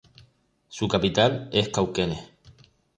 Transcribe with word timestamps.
Su 0.67 0.87
capital 0.87 1.47
es 1.53 1.69
Cauquenes. 1.69 2.27